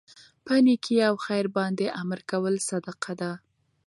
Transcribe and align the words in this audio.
په 0.45 0.53
نيکي 0.65 0.97
او 1.07 1.15
خیر 1.25 1.45
باندي 1.57 1.87
امر 2.01 2.19
کول 2.29 2.55
صدقه 2.69 3.13
ده 3.21 3.31